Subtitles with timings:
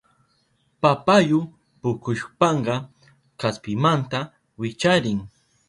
[0.81, 1.39] Papayu
[1.81, 2.75] pukushpanka
[3.39, 4.19] kaspimanta
[4.59, 5.19] wicharin.